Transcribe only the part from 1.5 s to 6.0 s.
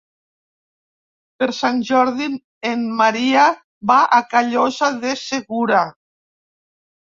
Sant Jordi en Maria va a Callosa de Segura.